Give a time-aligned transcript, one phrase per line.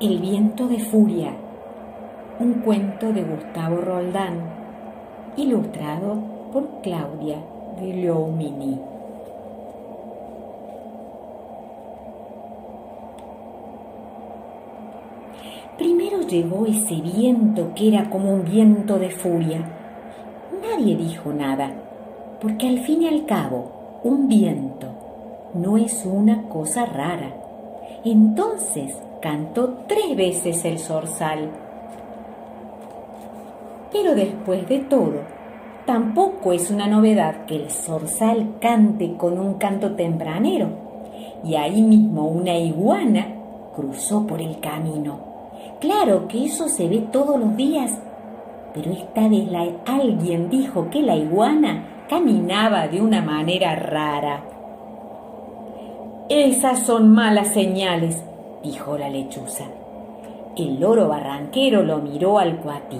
[0.00, 1.32] El viento de furia,
[2.38, 4.42] un cuento de Gustavo Roldán,
[5.36, 6.22] ilustrado
[6.52, 7.38] por Claudia
[7.80, 8.78] Guglielmini.
[15.76, 19.68] Primero llegó ese viento que era como un viento de furia.
[20.62, 21.72] Nadie dijo nada,
[22.40, 24.86] porque al fin y al cabo, un viento
[25.54, 27.34] no es una cosa rara.
[28.04, 31.50] Entonces cantó tres veces el zorzal.
[33.92, 35.22] Pero después de todo,
[35.86, 40.68] tampoco es una novedad que el zorzal cante con un canto tempranero.
[41.44, 43.26] Y ahí mismo una iguana
[43.74, 45.20] cruzó por el camino.
[45.80, 47.98] Claro que eso se ve todos los días,
[48.74, 49.48] pero esta vez
[49.86, 54.44] alguien dijo que la iguana caminaba de una manera rara.
[56.28, 58.22] Esas son malas señales,
[58.62, 59.64] dijo la lechuza.
[60.56, 62.98] El loro barranquero lo miró al cuatí.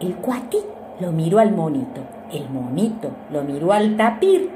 [0.00, 0.58] El cuatí
[1.00, 2.00] lo miró al monito.
[2.32, 4.50] El monito lo miró al tapir.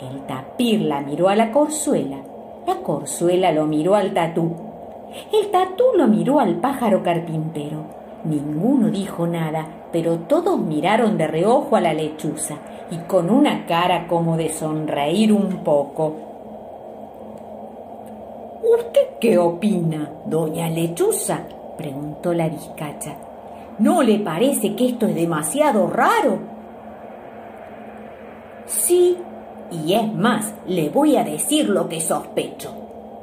[0.00, 2.18] El tapir la miró a la corzuela.
[2.66, 4.52] La corzuela lo miró al tatú.
[5.32, 7.84] El tatú lo miró al pájaro carpintero.
[8.24, 12.56] Ninguno dijo nada, pero todos miraron de reojo a la lechuza
[12.90, 16.31] y con una cara como de sonreír un poco.
[18.74, 21.40] ¿Usted qué opina, doña Lechuza?
[21.76, 23.16] preguntó la vizcacha.
[23.78, 26.38] ¿No le parece que esto es demasiado raro?
[28.64, 29.18] Sí,
[29.70, 32.72] y es más, le voy a decir lo que sospecho.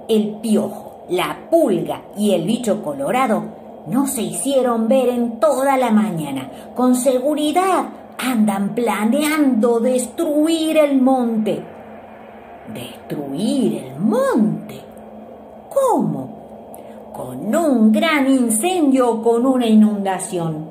[0.07, 3.41] El piojo, la pulga y el bicho colorado
[3.87, 6.51] no se hicieron ver en toda la mañana.
[6.75, 7.85] Con seguridad
[8.19, 11.63] andan planeando destruir el monte.
[12.71, 14.88] ¿Destruir el monte?
[15.79, 17.11] ¿Cómo?
[17.13, 20.69] Con un gran incendio o con una inundación.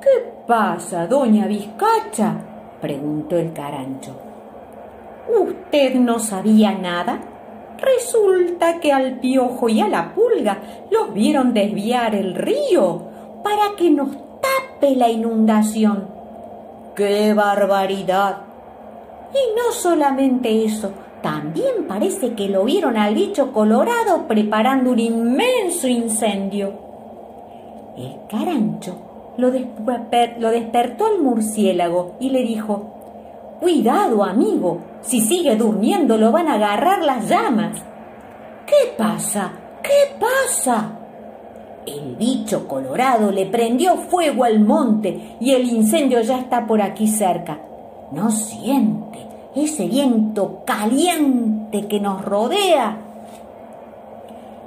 [0.00, 2.34] ¿Qué pasa, doña Vizcacha?
[2.80, 4.12] preguntó el carancho.
[5.36, 7.20] ¿Usted no sabía nada?
[7.78, 10.58] Resulta que al piojo y a la pulga
[10.90, 13.02] los vieron desviar el río
[13.44, 14.10] para que nos
[14.40, 16.08] tape la inundación.
[16.94, 18.38] ¡Qué barbaridad!
[19.32, 20.92] Y no solamente eso,
[21.22, 26.72] también parece que lo vieron al bicho colorado preparando un inmenso incendio.
[27.96, 32.94] El carancho lo, despertó al murciélago y le dijo,
[33.60, 37.82] Cuidado, amigo, si sigue durmiendo lo van a agarrar las llamas.
[38.66, 39.52] ¿Qué pasa?
[39.82, 40.92] ¿Qué pasa?
[41.86, 47.08] El bicho colorado le prendió fuego al monte y el incendio ya está por aquí
[47.08, 47.58] cerca.
[48.12, 49.07] No siente
[49.64, 52.98] ese viento caliente que nos rodea.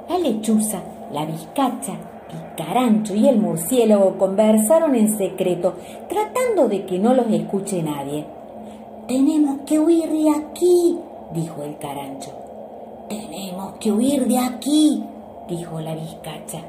[0.08, 0.80] La lechuza,
[1.12, 1.92] la vizcacha,
[2.30, 5.74] el carancho y el murciélago conversaron en secreto,
[6.08, 8.26] tratando de que no los escuche nadie.
[9.06, 10.98] Tenemos que huir de aquí,
[11.32, 12.30] dijo el carancho.
[13.08, 15.04] Tenemos que huir de aquí,
[15.48, 16.60] dijo la vizcacha.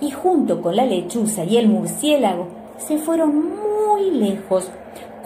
[0.00, 2.48] Y junto con la lechuza y el murciélago
[2.78, 4.70] se fueron muy lejos,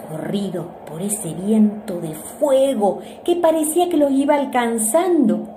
[0.09, 5.47] corrido por ese viento de fuego que parecía que los iba alcanzando.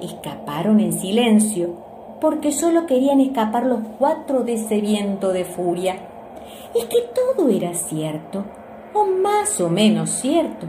[0.00, 1.74] Escaparon en silencio,
[2.20, 5.96] porque solo querían escapar los cuatro de ese viento de furia.
[6.74, 8.44] Es que todo era cierto,
[8.94, 10.66] o más o menos cierto.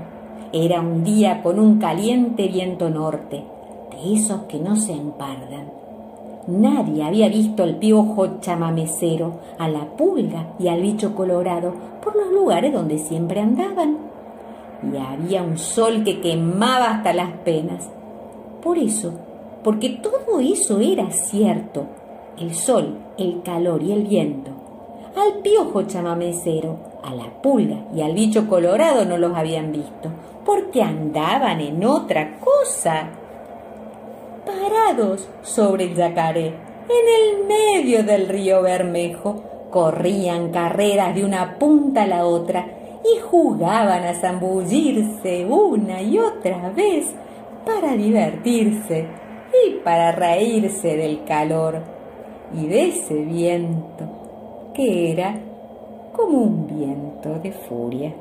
[0.54, 3.44] Era un día con un caliente viento norte,
[3.92, 5.81] de esos que no se empardan
[6.48, 12.32] Nadie había visto al piojo chamamecero, a la pulga y al bicho colorado por los
[12.32, 13.98] lugares donde siempre andaban.
[14.92, 17.90] Y había un sol que quemaba hasta las penas.
[18.64, 19.14] Por eso,
[19.64, 21.86] porque todo eso era cierto,
[22.40, 24.50] el sol, el calor y el viento,
[25.16, 30.10] al piojo chamamecero, a la pulga y al bicho colorado no los habían visto,
[30.44, 33.10] porque andaban en otra cosa
[34.46, 42.04] parados sobre el yacaré, en el medio del río Bermejo, corrían carreras de una punta
[42.04, 42.68] a la otra
[43.04, 47.08] y jugaban a zambullirse una y otra vez
[47.66, 49.08] para divertirse
[49.66, 51.82] y para reírse del calor
[52.54, 55.40] y de ese viento que era
[56.14, 58.14] como un viento de furia.